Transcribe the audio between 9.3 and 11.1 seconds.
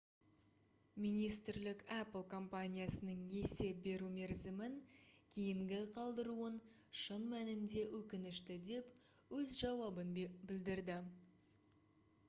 өз жауабын білдірді